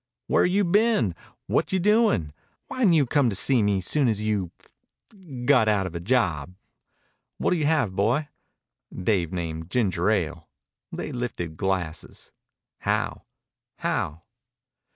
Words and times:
"Where 0.25 0.45
you 0.45 0.63
been? 0.63 1.13
What 1.45 1.71
you 1.71 1.77
doin'? 1.77 2.33
Why 2.65 2.83
n't 2.85 2.93
you 2.95 3.05
come 3.05 3.29
to 3.29 3.61
me 3.61 3.81
soon 3.81 4.07
as 4.07 4.19
you... 4.19 4.49
got 5.45 5.67
out 5.69 5.85
of 5.85 5.93
a 5.93 5.99
job? 5.99 6.55
What'll 7.37 7.59
you 7.59 7.67
have, 7.67 7.95
boy?" 7.95 8.27
Dave 8.91 9.31
named 9.31 9.69
ginger 9.69 10.09
ale. 10.09 10.49
They 10.91 11.11
lifted 11.11 11.55
glasses. 11.55 12.31
"How?" 12.79 13.25
"How?" 13.77 14.23